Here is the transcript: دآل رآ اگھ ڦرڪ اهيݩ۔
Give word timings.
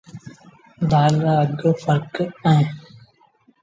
دآل 0.91 1.13
رآ 1.23 1.33
اگھ 1.43 1.53
ڦرڪ 1.85 2.13
اهيݩ۔ 2.45 2.71